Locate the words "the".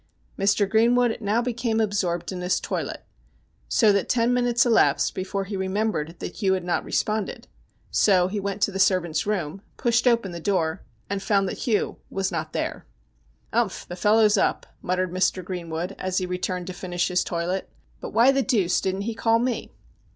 8.71-8.79, 10.31-10.39, 13.87-14.01, 18.31-18.41